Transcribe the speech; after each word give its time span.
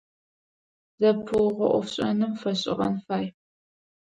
Зэпыугъо 0.99 1.67
IофшIэным 1.71 2.33
фэшIыгъэн 2.41 2.95
фай. 3.05 3.25